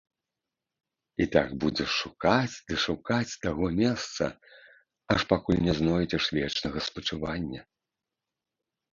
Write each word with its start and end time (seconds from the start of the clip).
І 1.23 1.25
так 1.33 1.47
будзеш 1.63 1.89
шукаць 2.03 2.55
ды 2.71 2.77
шукаць 2.85 3.37
таго 3.45 3.65
месца, 3.79 4.29
аж 5.15 5.21
пакуль 5.33 5.61
не 5.67 5.73
знойдзеш 5.81 6.23
вечнага 6.39 6.79
спачывання. 6.87 7.61